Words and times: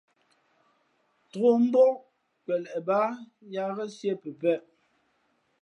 Tōk 1.31 1.55
mbók 1.65 1.95
kweleʼ 2.43 2.79
bāā 2.87 3.09
yā 3.53 3.63
ghén 3.75 3.89
siē 3.97 4.13
pəpēʼ. 4.23 4.61